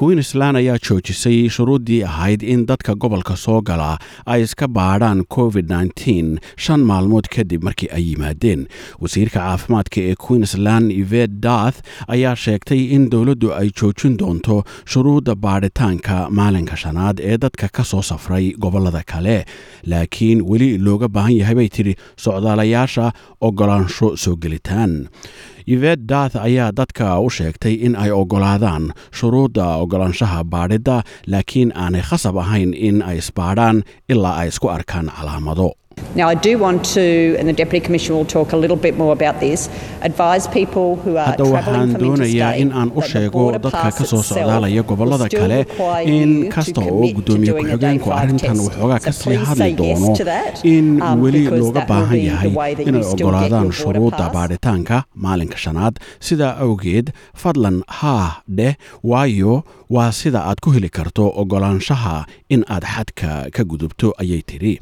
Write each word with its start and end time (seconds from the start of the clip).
queensland 0.00 0.56
ayaa 0.56 0.78
joojisay 0.88 1.48
shuruuddii 1.54 2.02
ahayd 2.04 2.42
in 2.42 2.66
dadka 2.66 2.94
gobolka 2.94 3.36
soo 3.36 3.60
gala 3.60 3.98
ay 4.26 4.42
iska 4.42 4.68
baadhaan 4.68 5.24
covid 5.28 5.68
shan 6.56 6.80
maalmood 6.90 7.28
kadib 7.28 7.62
markii 7.64 7.88
ay 7.92 8.02
yimaadeen. 8.10 8.66
Wasiirka 9.00 9.40
caafimaadka 9.40 10.00
ee 10.00 10.14
queensland 10.14 10.90
ivet 10.92 11.30
dath 11.42 11.82
ayaa 12.08 12.36
sheegtay 12.36 12.80
in 12.96 13.10
dowladdu 13.10 13.52
ay 13.54 13.68
joojin 13.80 14.16
doonto 14.16 14.64
shuruudda 14.86 15.34
baadhitaanka 15.34 16.30
maalinka 16.30 16.76
shanaad 16.76 17.20
ee 17.20 17.36
dadka 17.38 17.68
ka 17.68 17.84
soo 17.84 18.02
safray 18.02 18.52
gobollada 18.58 19.02
kale. 19.06 19.44
Laakiin 19.86 20.42
weli 20.48 20.78
looga 20.78 21.08
baahan 21.08 21.36
yahay 21.36 21.54
bay 21.54 21.68
tidhi 21.68 21.94
socdaalayaasha 22.16 23.12
ogolaansho 23.40 24.16
soo 24.16 24.36
gelitaan 24.36 25.08
ivet 25.74 26.00
dath 26.10 26.36
ayaa 26.46 26.68
dadka 26.78 27.06
u 27.20 27.28
sheegtay 27.36 27.74
in 27.86 27.94
ay 28.02 28.10
ogolaadaan 28.20 28.84
shuruudda 29.18 29.66
ogolaanshaha 29.82 30.40
baadhidda 30.52 30.96
laakiin 31.32 31.70
aanay 31.82 32.02
khasab 32.08 32.36
ahayn 32.44 32.70
in 32.88 32.96
ay 33.10 33.16
isbaadhaan 33.22 33.76
ilaa 34.12 34.36
ay 34.42 34.48
isku 34.52 34.68
arkaan 34.76 35.06
calaamado 35.16 35.68
Now, 36.18 36.26
I 36.28 36.34
do 36.34 36.52
want 36.58 36.80
to, 36.94 37.02
and 37.38 37.46
the 37.48 37.52
Deputy 37.52 37.80
Commissioner 37.86 38.16
will 38.18 38.30
talk 38.36 38.52
a 38.52 38.56
little 38.62 38.76
bit 38.86 38.94
more 39.02 39.12
about 39.18 39.36
this, 39.44 39.60
advise 40.08 40.44
people 40.58 40.88
who 41.02 41.12
are 41.22 41.26
hadda 41.30 41.44
waxaan 41.44 41.62
travelling 41.64 41.92
from 41.92 42.02
doonayaa 42.04 42.48
interstate 42.56 42.62
in 42.62 42.72
aan 42.80 42.90
u 42.98 43.02
sheego 43.10 43.42
dadka 43.66 43.90
ka 43.98 44.04
soo 44.12 44.22
socdaalaya 44.30 44.82
gobollada 44.90 45.26
still 45.30 45.40
kale 45.40 45.58
in 46.16 46.30
kasta 46.56 46.80
oo 46.94 47.02
day 47.06 47.12
ku-xigeenku 47.18 48.08
arrintan 48.18 48.58
waxoogaa 48.66 48.98
ka 49.06 49.12
sii 49.20 49.38
hadli 49.50 49.70
doono 49.82 50.10
to 50.22 50.26
that, 50.32 50.64
in 50.74 50.86
um, 51.08 51.22
weli 51.24 51.42
because 51.44 51.60
looga 51.62 51.82
baahan 51.92 52.20
yahay 52.30 52.52
way 52.60 52.70
that 52.78 52.86
you 52.90 52.94
inay 52.98 53.16
border 53.24 53.64
shuruudda 53.82 54.26
baadhitaanka 54.38 54.98
maalinka 55.26 55.58
shanaad 55.66 55.94
sidaa 56.28 56.52
awgeed 56.66 57.06
fadlan 57.42 57.76
haa 58.02 58.28
dheh 58.60 58.74
waayo 59.12 59.54
waa 59.98 60.12
sida 60.22 60.40
aad 60.50 60.58
ku 60.66 60.70
heli 60.78 60.90
karto 60.98 61.24
ogolaanshaha 61.42 62.16
in 62.56 62.62
aad 62.76 62.84
xadka 62.94 63.30
ka 63.58 63.62
gudubto 63.74 64.08
ayay 64.24 64.42
tidhi 64.52 64.74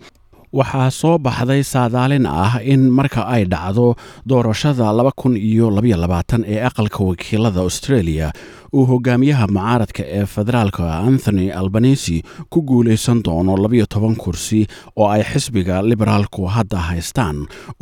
waxaa 0.53 0.91
soo 1.01 1.19
baxday 1.19 1.63
saadaalin 1.73 2.27
ah 2.27 2.53
in 2.73 2.83
marka 2.99 3.23
ay 3.35 3.45
dhacdo 3.53 3.87
doorashada 4.31 4.93
laba 4.99 5.13
kun 5.21 5.37
iyo 5.37 5.67
labaiyo 5.77 5.97
labaatan 6.05 6.45
ee 6.53 6.61
aqalka 6.69 7.01
wakiilada 7.09 7.61
australia 7.61 8.33
uu 8.77 8.85
hogaamiyaha 8.91 9.47
mucaaradka 9.57 10.03
ee 10.19 10.25
federaalka 10.35 10.85
anthony 11.09 11.47
albanisi 11.61 12.17
ku 12.53 12.59
guulaysan 12.71 13.19
doono 13.27 13.57
labiyo 13.65 13.87
toban 13.95 14.17
kursi 14.23 14.61
oo 15.01 15.09
ay 15.15 15.23
xisbiga 15.31 15.77
liberaalku 15.91 16.43
hadda 16.57 16.79
haystaan 16.89 17.37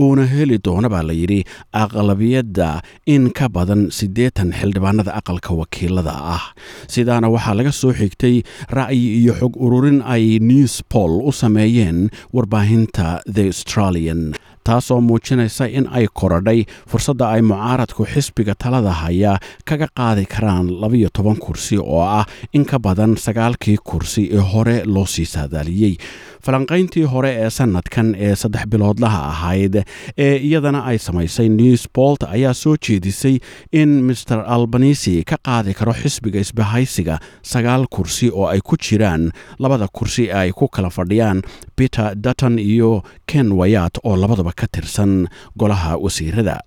uuna 0.05 0.25
heli 0.35 0.59
doono 0.67 0.89
baa 0.95 1.03
layidhi 1.11 1.41
aqlabiyadda 1.83 2.69
in 3.15 3.25
ka 3.39 3.47
badan 3.57 3.83
siddeetan 3.99 4.51
xildhibaanada 4.61 5.13
aqalka 5.21 5.51
wakiilada 5.61 6.15
ah. 6.37 6.45
Sidaana 6.95 7.29
waxaa 7.35 7.55
laga 7.59 7.73
soo 7.81 7.93
xigtay 8.01 8.37
ra'yi 8.79 9.07
iyo 9.21 9.33
xog 9.41 9.53
ururin 9.65 9.99
ay 10.15 10.25
news 10.51 10.75
poll 10.93 11.15
u 11.29 11.33
sameeyeen 11.43 11.99
warbaahinta 12.37 13.07
the 13.37 13.45
australian 13.53 14.21
taasoo 14.69 15.01
muujinaysa 15.09 15.65
in 15.79 15.87
ay 15.99 16.07
korodhay. 16.21 16.61
Fursadda 16.91 17.27
ay 17.35 17.43
mucaaradku 17.51 18.03
xisbiga 18.13 18.55
talada 18.63 18.93
haya 19.03 19.33
kaga 19.69 19.89
qaadi 19.99 20.25
karaan 20.35 20.67
labiyo 20.83 21.09
toban 21.17 21.37
kursi 21.45 21.79
oo 21.79 22.01
ah 22.19 22.27
in 22.53 22.65
ka 22.65 22.79
badan 22.87 23.17
sagaalkii 23.27 23.79
kursi 23.91 24.23
ee 24.37 24.43
hore 24.53 24.77
loo 24.95 25.07
sii 25.15 25.25
saadaaliyey. 25.35 25.95
Falanqayntii 26.47 27.03
hore 27.13 27.31
ee 27.45 27.51
sannadkan 27.51 28.15
ee 28.19 28.35
saddex 28.37 28.65
biloodlaha 28.73 29.21
ahayd 29.33 29.75
ee 30.27 30.37
iyadana 30.49 30.85
ay 30.91 30.99
samaysay 30.99 31.49
newsbolt 31.49 32.23
ayaa 32.29 32.55
soo 32.55 32.77
jeedisay 32.87 33.39
in 33.73 33.91
master 34.09 34.45
albanisi 34.47 35.15
ka 35.31 35.37
qaadi 35.49 35.75
karo 35.79 35.93
xisbiga 36.03 36.39
isbahaysiga 36.45 37.19
sagaal 37.53 37.87
kursi 37.91 38.31
oo 38.31 38.47
ay 38.53 38.61
ku 38.69 38.77
jiraan 38.87 39.25
labada 39.59 39.89
kursi 39.99 40.25
ee 40.31 40.33
ay 40.43 40.51
ku 40.53 40.69
kala 40.69 40.91
fadhiyaan 40.91 41.43
peter 41.77 42.15
dutton 42.25 42.59
iyo 42.59 43.03
ken 43.27 43.51
wayat 43.61 43.99
oo 44.05 44.17
labadaba 44.17 44.53
ka 44.57 44.67
tirsan 44.67 45.29
golaha 45.57 45.97
wasiirada. 45.97 46.59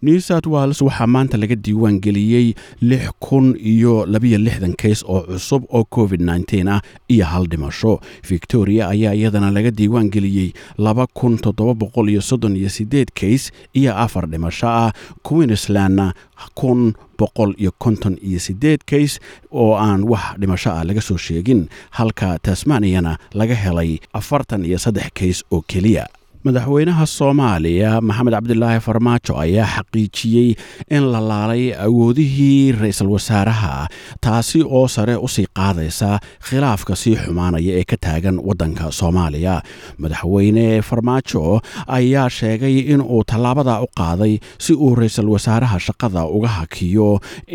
New 0.00 0.20
south 0.22 0.46
wales 0.46 0.78
waxaa 0.86 1.06
maanta 1.10 1.34
laga 1.42 1.56
diiwaan 1.58 1.96
geliyey 2.04 2.54
lix 2.80 3.10
kun 3.18 3.46
iyo 3.58 4.06
labiyo 4.06 4.38
lixdan 4.38 4.74
keys 4.78 5.02
oo 5.02 5.20
cusub 5.26 5.64
oo 5.74 5.82
covid 5.90 6.22
nteen 6.22 6.68
ah 6.70 6.78
iyo 7.10 7.24
hal 7.26 7.46
dhimasho. 7.50 7.98
Victoria 8.30 8.88
ayaa 8.94 9.14
iyadana 9.18 9.50
laga 9.50 9.70
diiwaan 9.74 10.06
geliyey 10.14 10.52
laba 10.78 11.06
kun 11.10 11.34
toddoba 11.42 11.74
boqol 11.74 12.08
iyo 12.14 12.20
soddon 12.22 12.54
iyo 12.56 12.68
sideed 12.70 13.10
keys 13.14 13.50
iyo 13.74 13.90
afar 14.04 14.30
dhimasho 14.30 14.68
ah. 14.70 14.92
Queenslandna 15.26 16.14
kun 16.54 16.94
boqol 17.18 17.54
iyo 17.58 17.72
konton 17.78 18.18
iyo 18.22 18.38
sideed 18.38 18.86
keys 18.86 19.18
oo 19.50 19.74
aan 19.74 20.06
wax 20.06 20.38
dhimasho 20.38 20.70
ah 20.70 20.84
laga 20.86 21.00
soo 21.02 21.16
sheegin 21.18 21.66
halka 21.90 22.38
tasmaniyana 22.38 23.18
laga 23.34 23.54
helay 23.54 23.98
afartan 24.14 24.62
iyo 24.64 24.78
saddex 24.78 25.10
keys 25.14 25.42
oo 25.50 25.62
keliya 25.66 26.06
madaxweynaha 26.46 27.06
soomaaliya 27.06 27.90
maxamed 28.08 28.32
cabdilaahi 28.36 28.80
farmaajo 28.86 29.34
ayaa 29.44 29.66
xaqiijiyey 29.74 30.48
in 30.96 31.02
la 31.12 31.20
laalay 31.30 31.64
awoodihii 31.86 32.72
ra'iisul 32.80 33.10
wasaaraha 33.14 33.88
taasi 34.26 34.60
oo 34.62 34.86
sare 34.88 35.16
u 35.16 35.28
sii 35.34 35.46
qaadaysa 35.58 36.10
khilaafka 36.48 36.94
sii 37.02 37.16
xumaanaya 37.22 37.72
ee 37.80 37.84
ka 37.90 37.96
taagan 38.06 38.36
waddanka 38.48 38.84
soomaaliya. 38.98 39.54
Madaxweyne 40.02 40.66
farmaajo 40.88 41.60
ayaa 41.98 42.28
sheegay 42.38 42.76
inuu 42.94 43.24
tallaabada 43.30 43.74
u 43.82 43.88
qaaday 44.00 44.38
si 44.64 44.72
uu 44.84 44.94
ra'iisul 45.00 45.28
wasaaraha 45.34 45.78
shaqada 45.86 46.22
uga 46.36 46.48
hakiyo 46.58 47.08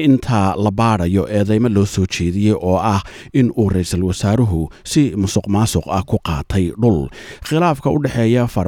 inta 0.06 0.42
la 0.64 0.72
baadhayo 0.80 1.24
eedeymo 1.38 1.70
loo 1.76 1.86
soo 1.96 2.06
jeediyey 2.18 2.56
oo 2.70 2.78
ah 2.94 3.00
in 3.40 3.48
uu 3.58 3.70
ra'iisul 3.76 4.04
wasaaruhu 4.10 4.62
si 4.92 5.02
musuq 5.22 5.46
maasuq 5.56 5.86
ah 5.98 6.04
ku 6.10 6.18
qaatay 6.28 6.66
dhul. 6.82 7.02
Khilaafka 7.48 7.88
u 7.90 7.98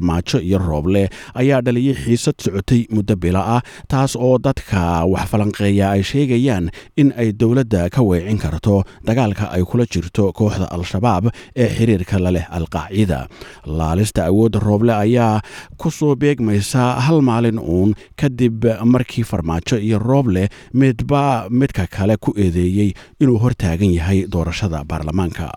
farmaajo 0.05 0.39
iyo 0.41 0.57
rooble 0.57 1.09
ayaa 1.33 1.61
dhaliyey 1.61 1.95
xiisad 1.95 2.35
socotay 2.43 2.85
muddo 2.95 3.15
bila 3.15 3.41
ah 3.57 3.61
taas 3.87 4.15
oo 4.15 4.37
dadka 4.37 5.05
wax 5.05 5.25
falanqeeya 5.31 5.85
ay 5.95 6.03
sheegayaan 6.03 6.69
in 7.01 7.13
ay 7.17 7.31
dowladda 7.33 7.89
ka 7.89 8.01
weecin 8.09 8.37
karto 8.37 8.83
dagaalka 9.07 9.45
ay 9.55 9.63
kula 9.63 9.85
jirto 9.93 10.31
kooxda 10.33 10.67
al-shabaab 10.75 11.25
ee 11.55 11.69
xiriirka 11.77 12.19
la 12.19 12.31
leh 12.35 12.45
alqaacida. 12.57 13.19
Laalista 13.65 14.21
awoodda 14.29 14.59
rooble 14.67 14.93
ayaa 14.93 15.41
ku 15.77 15.89
soo 15.91 16.15
beegmaysa 16.15 16.83
hal 17.05 17.21
maalin 17.29 17.59
uun 17.59 17.91
kadib 18.21 18.65
markii 18.93 19.23
farmaajo 19.31 19.77
iyo 19.87 19.99
rooble 19.99 20.49
midba 20.73 21.49
midka 21.49 21.87
kale 21.95 22.17
ku 22.17 22.31
eedeeyey 22.37 22.93
inuu 23.21 23.37
hortaagan 23.43 23.91
yahay 23.99 24.19
doorashada 24.33 24.83
baarlamaanka 24.89 25.47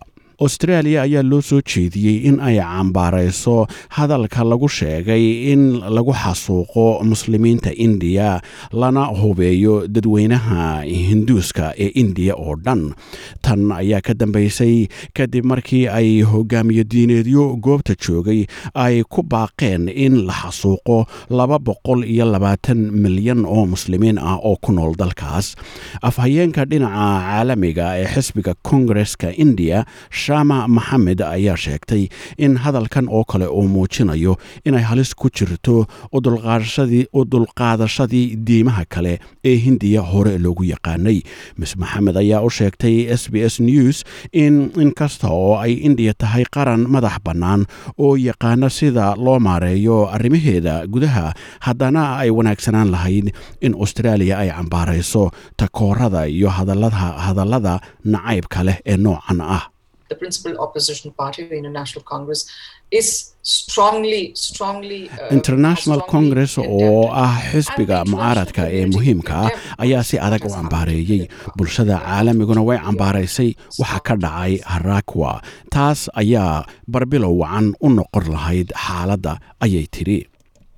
australia 0.40 1.02
ayaa 1.02 1.22
loo 1.30 1.42
soo 1.42 1.60
jeediyey 1.70 2.16
in 2.30 2.36
ay 2.40 2.56
cambaarayso 2.62 3.66
hadalka 3.96 4.44
lagu 4.46 4.68
sheegay 4.68 5.24
in 5.52 5.62
lagu 5.96 6.12
xasuuqo 6.14 7.02
muslimiinta 7.10 7.70
indiya 7.86 8.40
lana 8.72 9.04
hubeeyo 9.20 9.74
dadweynaha 9.94 10.82
hinduuska 10.86 11.74
ee 11.84 11.90
indiya 12.02 12.34
oo 12.38 12.54
dhan. 12.64 12.94
Tan 13.42 13.72
ayaa 13.72 14.00
ka 14.06 14.14
dambaysay 14.14 14.86
kadib 15.16 15.44
markii 15.44 15.88
ay 15.98 16.22
hogaamiye 16.22 16.84
diineedyo 16.84 17.56
goobta 17.58 17.94
joogay 18.04 18.46
ay 18.74 19.02
ku 19.02 19.22
baaqeen 19.22 19.88
in 19.90 20.14
la 20.26 20.32
xasuuqo 20.42 20.98
laba 21.30 21.58
boqol 21.58 22.04
iyo 22.06 22.24
labaatan 22.34 22.78
milyan 23.04 23.42
oo 23.44 23.66
muslimiin 23.66 24.18
ah 24.22 24.38
oo 24.38 24.54
ku 24.62 24.70
nool 24.72 24.94
dalkaas. 24.94 25.56
Afhayeenka 26.02 26.62
dhinaca 26.70 26.94
caalamiga 27.26 27.86
ee 27.98 28.06
xisbiga 28.14 28.54
kongareska 28.62 29.34
indiya 29.44 29.82
shama 30.28 30.58
maxamed 30.76 31.20
ayaa 31.34 31.56
sheegtay 31.64 32.02
in 32.44 32.52
hadalkan 32.64 33.06
oo 33.16 33.24
kale 33.30 33.46
uu 33.58 33.66
muujinayo 33.74 34.32
inay 34.68 34.82
halis 34.90 35.10
ku 35.20 35.28
jirto 35.36 35.76
u 36.12 37.24
dulqaadashadii 37.32 38.26
diimaha 38.46 38.84
kale 38.94 39.14
ee 39.50 39.56
hindiya 39.64 40.00
hore 40.10 40.34
loogu 40.44 40.64
yaqaanay. 40.72 41.18
Mis 41.60 41.72
maxamed 41.82 42.16
ayaa 42.22 42.40
u 42.46 42.50
sheegtay 42.58 42.96
s 43.20 43.22
b 43.32 43.42
s 43.50 43.54
news 43.68 43.96
in 44.32 44.54
inkasta 44.84 45.28
oo 45.38 45.54
ay 45.64 45.72
indiya 45.86 46.14
tahay 46.22 46.44
qaran 46.54 46.82
madax 46.94 47.16
bannaan 47.26 47.62
oo 48.04 48.12
yaqaana 48.28 48.68
sida 48.78 49.06
loo 49.24 49.38
maareeyo 49.46 49.96
arrimaheeda 50.14 50.74
gudaha 50.92 51.26
haddana 51.66 52.02
ay 52.22 52.30
wanaagsanaan 52.38 52.90
lahayd 52.94 53.26
in 53.66 53.72
australia 53.82 54.34
ay 54.42 54.50
cambaarayso 54.56 55.24
takoorada 55.60 56.22
iyo 56.36 56.48
hadallada 56.56 57.74
nacaybka 58.12 58.60
leh 58.68 58.78
ee 58.92 58.96
noocan 59.04 59.40
ah 59.56 59.64
the 60.10 60.16
principal 60.22 60.52
opposition 60.64 61.08
party, 61.20 61.40
the 61.50 61.56
International 61.62 62.02
Congress, 62.12 62.40
is 62.98 63.08
strongly, 63.42 64.22
strongly. 64.46 65.00
Uh, 65.10 65.28
international 65.38 66.00
congress 66.14 66.52
oo 66.62 67.08
ah 67.24 67.34
xisbiga 67.50 67.98
mucaaradka 68.12 68.62
ee 68.78 68.84
muhiimka 68.94 69.34
ah 69.46 69.50
ayaa 69.84 70.02
si 70.08 70.16
adag 70.26 70.44
u 70.48 70.50
cambaareeyey 70.56 71.22
bulshada 71.58 71.96
caalamiguna 72.06 72.62
way 72.68 72.78
cambaaraysay 72.86 73.50
waxa 73.82 74.00
ka 74.08 74.14
dhacay 74.24 74.54
harakwa 74.72 75.32
taas 75.74 76.00
ayaa 76.22 76.50
barbilow 76.94 77.32
wacan 77.42 77.66
u 77.86 77.88
noqon 77.98 78.26
lahayd 78.36 78.68
xaaladda 78.86 79.32
ayay 79.66 79.84
tidhi 79.96 80.18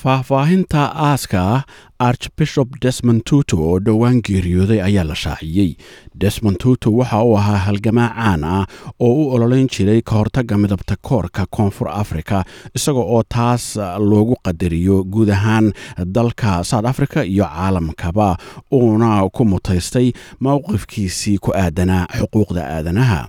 faahfaahinta 0.03 0.83
aaska 0.97 1.63
archbishop 1.99 2.69
desmond 2.83 3.23
tutu 3.31 3.57
oo 3.65 3.79
dhowaan 3.87 4.21
geeriyooday 4.27 4.81
ayaa 4.83 5.05
la 5.05 5.15
shaaciyey. 5.15 5.75
Desmond 6.21 6.57
tutu 6.59 6.99
waxa 6.99 7.23
uu 7.25 7.37
ahaa 7.39 7.57
halgamaa 7.67 8.09
caan 8.15 8.45
ah 8.45 8.67
oo 9.01 9.13
u 9.23 9.31
ololeyn 9.35 9.69
jiray 9.69 10.01
ka 10.03 10.15
hortagga 10.15 10.59
midabta 10.59 10.97
koorka 11.09 11.47
koonfur 11.57 11.89
africa 11.89 12.45
isaga 12.75 13.01
oo 13.01 13.23
taas 13.35 13.77
loogu 13.99 14.37
qadariyo 14.45 15.05
guud 15.05 15.31
ahaan 15.31 15.73
dalka 16.17 16.65
south 16.65 16.87
africa 16.93 17.21
iyo 17.27 17.45
caalamkaba 17.45 18.37
uuna 18.73 19.29
ku 19.33 19.45
mutaystay 19.45 20.13
mowqifkiisii 20.41 21.39
ku 21.39 21.51
aadanaa 21.55 22.07
xuquuqda 22.19 22.63
aadanaha 22.77 23.29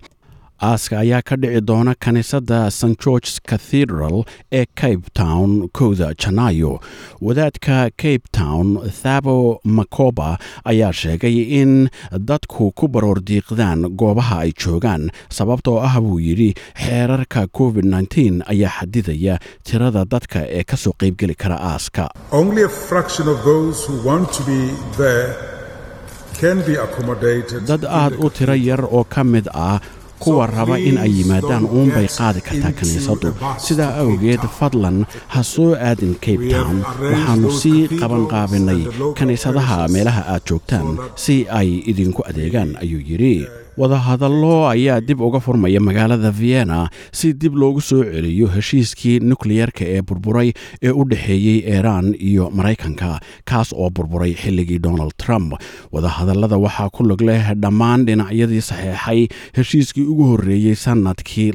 aaska 0.69 0.99
ayaa 0.99 1.21
ka 1.29 1.35
dhici 1.41 1.61
doona 1.69 1.93
kiniisadda 2.03 2.71
st 2.71 2.95
georges 3.03 3.41
cathedral 3.49 4.23
ee 4.51 4.65
cape 4.81 5.05
town 5.13 5.69
kowda 5.77 6.13
janaayo 6.23 6.79
wadaadka 7.21 7.89
cape 8.03 8.25
town 8.31 8.67
thabo 9.03 9.59
macoba 9.63 10.37
ayaa 10.65 10.93
sheegay 10.93 11.37
in 11.61 11.89
dadku 12.29 12.71
ku 12.71 12.87
baroordiiqdaan 12.87 13.89
goobaha 14.01 14.37
ay 14.45 14.51
joogaan 14.63 15.09
sababtoo 15.37 15.77
ah 15.87 15.95
buu 16.01 16.19
yidhi 16.19 16.53
xeerarka 16.83 17.47
covid 17.47 17.85
-19 17.85 18.41
ayaa 18.53 18.71
xadidaya 18.79 19.39
tirada 19.63 20.05
dadka 20.05 20.39
ee 20.57 20.63
ka 20.63 20.77
soo 20.77 20.93
qaybgeli 21.01 21.35
kara 21.35 21.57
aaska. 21.73 22.09
Dad 27.67 27.85
aad 27.85 28.13
u 28.19 28.29
tiro 28.29 28.53
yar 28.55 28.81
oo 28.85 29.03
ka 29.03 29.23
mid 29.23 29.47
ah 29.53 29.79
kuwa 30.23 30.45
raba 30.47 30.75
in 30.89 30.97
ay 31.03 31.11
yimaadaan 31.17 31.65
uunbay 31.75 32.07
qaadi 32.17 32.41
kartaa 32.47 32.71
kiniisaddu 32.79 33.29
sidaa 33.65 33.93
awgeed 34.03 34.43
fadlan 34.59 34.97
ha 35.33 35.41
soo 35.53 35.71
aadin 35.87 36.13
cape 36.25 36.45
town. 36.53 36.77
Waxaannu 37.13 37.49
sii 37.61 37.81
qabanqaabinay 38.01 38.81
kiniisadaha 39.17 39.77
meelaha 39.93 40.21
aad 40.33 40.43
joogtaan 40.49 40.87
si 41.23 41.35
ay 41.59 41.69
idinku 41.91 42.21
adeegaan 42.29 42.71
ayuu 42.83 43.01
yidhi 43.09 43.35
wadahadallo 43.77 44.67
ayaa 44.69 44.99
dib 45.01 45.21
uga 45.21 45.39
furmaya 45.39 45.79
magaalada 45.79 46.31
vienna 46.31 46.89
si 47.11 47.33
dib 47.33 47.55
loogu 47.55 47.81
soo 47.81 48.03
celiyo 48.03 48.47
heshiiskii 48.47 49.19
nukliyerka 49.19 49.85
ee 49.95 50.01
burburay 50.01 50.49
ee 50.83 50.89
u 50.91 51.03
dhexeeyey 51.11 51.57
iiraan 51.73 52.15
iyo 52.19 52.49
maraykanka 52.57 53.19
kaas 53.45 53.73
oo 53.73 53.89
burburay 53.89 54.33
xilligii 54.33 54.79
donald 54.79 55.13
trump. 55.17 55.53
Wadahadallada 55.91 56.57
waxaa 56.57 56.89
ku 56.89 57.03
log 57.03 57.21
leh 57.21 57.43
dhammaan 57.63 58.05
dhinacyadii 58.05 58.61
saxeexay 58.61 59.27
heshiiskii 59.57 60.03
ugu 60.11 60.23
horreeyey 60.31 60.75
sannadkii 60.75 61.51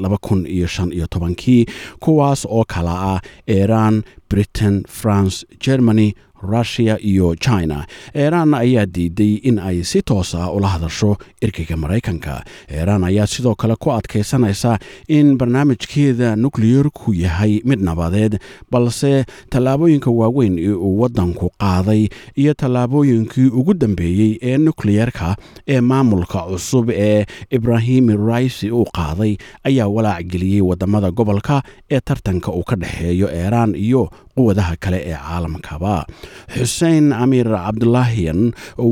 kii 1.36 1.66
kuwaas 2.00 2.46
oo 2.48 2.64
kala 2.64 2.94
ah 3.14 3.20
iiraan 3.48 4.02
britain 4.30 4.82
france 4.88 5.46
germany 5.66 6.12
russiya 6.42 6.98
iyo 7.00 7.34
china. 7.36 7.86
Iiraan 8.14 8.54
ayaa 8.54 8.86
diiday 8.86 9.34
in 9.48 9.58
ay 9.58 9.82
si 9.84 10.02
toos 10.02 10.34
ah 10.34 10.50
ula 10.52 10.68
hadasho 10.68 11.16
ergeyga 11.42 11.76
maraykanka. 11.76 12.44
Iiraan 12.70 13.04
ayaa 13.04 13.26
sidoo 13.26 13.54
kale 13.54 13.76
ku 13.76 13.90
adkaysanaysa 13.92 14.78
in 15.08 15.36
barnaamijkeeda 15.38 16.36
nukliyerku 16.36 17.14
yahay 17.14 17.60
mid 17.64 17.80
nabadeed 17.80 18.38
balse 18.70 19.24
tallaabooyinka 19.50 20.10
waaweyn 20.10 20.58
ee 20.58 20.72
uu 20.72 21.00
waddanku 21.00 21.50
qaaday 21.58 22.08
iyo 22.36 22.54
tallaabooyinkii 22.54 23.46
ugu 23.46 23.74
dambeeyey 23.74 24.38
ee 24.42 24.58
nukliyerka 24.58 25.36
ee 25.68 25.80
maamulka 25.80 26.38
cusub 26.42 26.90
ee 26.90 27.26
ibrahimi 27.50 28.16
raisi 28.16 28.70
uu 28.70 28.84
qaaday 28.94 29.36
ayaa 29.64 29.88
walaac 29.88 30.26
geliyey 30.26 30.60
waddamada 30.60 31.10
gobolka 31.10 31.62
ee 31.90 32.00
tartanka 32.00 32.52
uu 32.52 32.62
ka 32.64 32.76
dhexeeyo 32.76 33.28
iiraan 33.32 33.74
iyo 33.74 34.10
quwadaha 34.36 34.76
kale 34.76 34.98
ee 35.06 35.16
caalamkaba 35.16 36.06
xuseen 36.54 37.06
amiir 37.22 37.48
cabdulaahiyan 37.64 38.40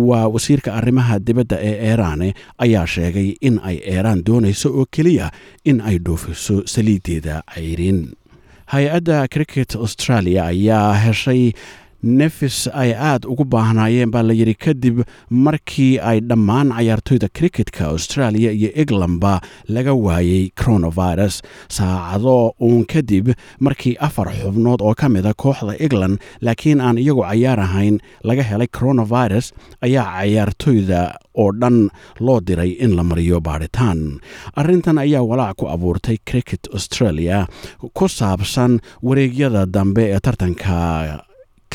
waa 0.09 0.27
wasiirka 0.35 0.71
arrimaha 0.81 1.19
dibadda 1.27 1.57
ee 1.69 1.75
iiraane 1.91 2.29
ayaa 2.65 2.87
sheegay 2.95 3.29
in 3.49 3.57
ay 3.71 3.77
iiraan 3.95 4.21
doonayso 4.27 4.69
oo 4.79 4.85
keliya 4.95 5.27
in 5.71 5.79
ay 5.89 5.97
dhoofiso 6.07 6.57
saliideeda 6.73 7.37
cayrin 7.55 8.01
hay'adda 8.73 9.19
cricket 9.35 9.71
australia 9.85 10.43
ayaa 10.53 10.91
heshay 11.05 11.43
nefis 12.05 12.69
ay 12.83 12.93
aad 12.93 13.25
ugu 13.33 13.45
baahnaayeen 13.49 14.11
baa 14.15 14.23
la 14.29 14.35
yidhi 14.37 14.55
kadib 14.65 14.97
markii 15.47 15.93
ay 16.11 16.21
dhammaan 16.21 16.69
cayaartoyda 16.77 17.29
cricketka 17.37 17.85
australia 17.93 18.51
iyo 18.53 18.71
englandba 18.83 19.41
laga 19.69 19.93
waayey 19.95 20.51
coronavirus. 20.61 21.41
Saacado 21.77 22.53
uun 22.61 22.85
kadib 22.93 23.27
markii 23.61 23.97
afar 24.07 24.29
xubnood 24.41 24.81
oo 24.85 24.95
ka 24.95 25.09
mid 25.09 25.25
a 25.27 25.33
kooxda 25.43 25.75
england 25.87 26.19
laakiin 26.45 26.81
aan 26.81 26.99
iyagu 26.99 27.23
cayaar 27.25 27.61
ahayn 27.67 27.97
laga 28.29 28.43
helay 28.51 28.69
coronavirus 28.79 29.47
ayaa 29.87 30.05
cayaartoyda 30.21 31.01
oo 31.43 31.51
dhan 31.61 31.89
loo 32.21 32.41
diray 32.49 32.71
in 32.85 32.93
la 32.99 33.03
mariyo 33.11 33.41
baadhitaan 33.41 34.21
arrintan 34.61 34.99
ayaa 35.05 35.23
walaac 35.31 35.57
ku 35.57 35.67
abuurtay 35.75 36.17
cricket 36.31 36.69
australia 36.77 37.39
ku 37.99 38.09
saabsan 38.19 38.73
wareegyada 39.03 39.67
dambe 39.77 40.05
ee 40.15 40.21
tartanka 40.27 40.75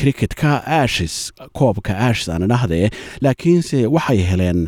cricketka 0.00 0.50
ashis 0.82 1.14
koobka 1.58 1.92
ashis 2.08 2.28
aan 2.32 2.42
idhahdee 2.48 2.86
laakiinse 3.24 3.78
waxay 3.96 4.20
heleen 4.30 4.60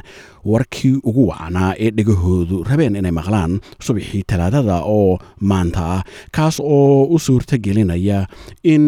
warkii 0.53 0.95
ugu 1.09 1.23
wacnaa 1.31 1.71
ee 1.85 1.91
dhegahoodu 1.97 2.57
rabeen 2.71 2.97
inay 3.01 3.15
maqlaan 3.21 3.53
subaxii 3.87 4.23
talaadada 4.31 4.77
oo 4.97 5.19
maanta 5.51 5.83
ah 5.97 6.03
kaas 6.37 6.57
oo 6.77 7.05
u 7.15 7.19
suurto 7.27 7.57
gelinaya 7.65 8.19
in 8.75 8.85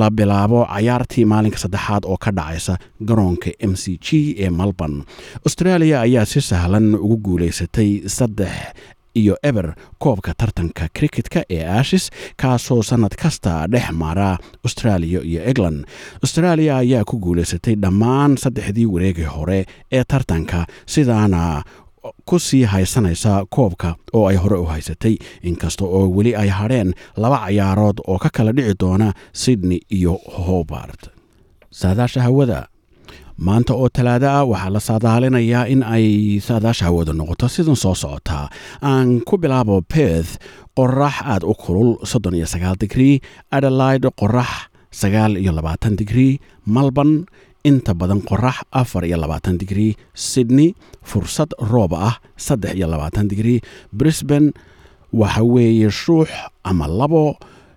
la 0.00 0.08
bilaabo 0.18 0.60
cayaartii 0.72 1.24
maalinka 1.32 1.58
saddexaad 1.64 2.02
oo 2.10 2.16
ka 2.24 2.30
dhacaysa 2.38 2.74
garoonka 3.08 3.50
m 3.70 3.72
c 3.82 3.98
g 4.06 4.34
ee 4.44 4.50
melbourne. 4.60 4.98
Australia 5.46 5.96
ayaa 6.06 6.26
si 6.32 6.40
sahlan 6.50 6.86
ugu 7.04 7.16
guulaysatay 7.26 7.90
saddex 8.16 8.54
iyo 9.14 9.36
eber 9.42 9.74
koobka 9.98 10.32
tartanka 10.34 10.88
cricketka 10.98 11.42
ee 11.50 11.64
ashis 11.66 12.10
kaasoo 12.36 12.82
sannad 12.82 13.14
kasta 13.22 13.66
dhex 13.72 13.90
mara 13.92 14.38
australia 14.64 15.20
iyo 15.22 15.42
england. 15.44 15.84
Australia 16.22 16.76
ayaa 16.76 17.04
ku 17.04 17.18
guulaysatay 17.18 17.74
dhammaan 17.82 18.36
saddexdii 18.38 18.86
wareegii 18.86 19.24
hore 19.36 19.66
ee 19.92 20.04
tartanka 20.04 20.66
sidaana 20.86 21.62
ku 22.24 22.38
sii 22.38 22.62
haysanaysa 22.64 23.44
koobka 23.50 23.94
oo 24.12 24.26
ay 24.28 24.36
hore 24.36 24.56
u 24.56 24.64
haysatay. 24.64 25.16
Inkasta 25.42 25.84
oo 25.84 26.08
weli 26.16 26.36
ay 26.36 26.48
hadheen 26.48 26.94
laba 27.16 27.38
cayaarood 27.46 27.98
oo 28.06 28.18
ka 28.18 28.28
kala 28.32 28.52
dhici 28.52 28.74
doona 28.80 29.12
sydney 29.32 29.80
iyo 29.90 30.14
hobart. 30.46 31.08
Saadaasha 31.70 32.22
hawada 32.22 32.66
maanta 33.46 33.72
oo 33.80 33.88
talaado 33.96 34.28
ah 34.38 34.44
waxaa 34.52 34.70
la 34.76 34.80
saadaalinayaa 34.88 35.64
in 35.72 35.80
ay 35.94 36.06
saadaasha 36.46 36.84
hawada 36.88 37.12
noqoto 37.20 37.46
sidan 37.54 37.76
soo 37.84 37.94
socotaa 38.02 38.44
aan 38.90 39.08
ku 39.28 39.34
bilaabo 39.42 39.76
beth 39.92 40.30
qorax 40.78 41.14
aad 41.32 41.42
u 41.44 41.54
kulul 41.62 41.90
soddon 42.10 42.34
iyo 42.38 42.46
sagaal 42.54 42.76
digrii 42.82 43.14
adelaide 43.56 44.08
qorax 44.20 44.50
sagaal 45.00 45.32
iyo 45.42 45.52
labaatan 45.58 45.94
digrii 46.00 46.32
malborn 46.74 47.12
inta 47.68 47.92
badan 48.00 48.20
qorax 48.30 48.56
afar 48.80 49.02
iyo 49.08 49.16
labaatan 49.24 49.54
digrii 49.60 49.92
sydney 50.30 50.68
fursad 51.10 51.50
roob 51.72 51.92
ah 52.08 52.14
saddex 52.46 52.72
iyo 52.78 52.86
labaatan 52.92 53.24
digrii 53.32 53.58
brisban 53.98 54.44
waxa 55.20 55.42
weeye 55.54 55.88
shuux 56.00 56.28
ama 56.70 56.86
labo 57.00 57.24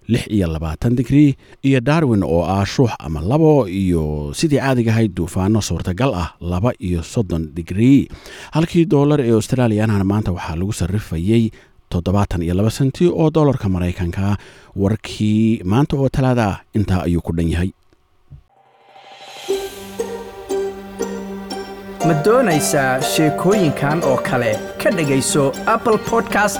lix 0.07 0.23
iyo 0.35 0.47
labaatan 0.47 0.95
digrii 0.97 1.35
iyo 1.67 1.79
darwin 1.79 2.23
oo 2.23 2.43
ah 2.55 2.65
shuux 2.65 2.91
ama 2.99 3.21
labo 3.21 3.67
iyo 3.67 4.31
sidii 4.39 4.59
caadigahayd 4.59 5.11
duufaano 5.15 5.61
suurtagal 5.61 6.11
ah 6.23 6.29
laba 6.41 6.71
iyo 6.79 7.01
soddon 7.03 7.43
digrii 7.55 8.07
halkii 8.55 8.85
doolar 8.85 9.21
ee 9.21 9.31
australiyanana 9.39 10.03
maanta 10.03 10.31
waxaa 10.37 10.55
lagu 10.59 10.73
sarrifayey 10.73 11.43
toddobaatan 11.89 12.41
iyo 12.45 12.53
laba 12.59 12.71
senti 12.71 13.05
oo 13.07 13.29
doolarka 13.35 13.69
maraykanka. 13.69 14.37
Warkii 14.75 15.61
maanta 15.71 15.93
oo 15.97 16.09
talaada 16.09 16.45
ah 16.51 16.57
intaa 16.77 17.01
ayuu 17.05 17.21
ku 17.21 17.31
dhan 17.37 17.49
yahay. 17.53 17.69
Ma 22.07 22.13
doonaysaa 22.25 23.01
sheekooyinkan 23.11 24.03
oo 24.03 24.17
kale? 24.27 24.51
Ka 24.81 24.89
dhegayso 24.97 25.43
apple 25.73 25.97
podcast 26.09 26.59